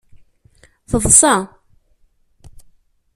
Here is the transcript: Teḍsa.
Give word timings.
Teḍsa. 0.89 1.35